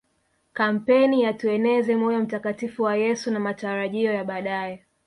kampeni 0.53 1.21
ya 1.23 1.33
tueneze 1.33 1.95
moyo 1.95 2.19
mtakatifu 2.19 2.83
wa 2.83 2.95
Yesu 2.95 3.31
na 3.31 3.39
matarajio 3.39 4.13
ya 4.13 4.23
baadae 4.23 4.85